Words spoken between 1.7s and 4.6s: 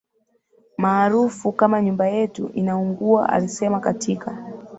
Nyumba yetu inaungua alisema katika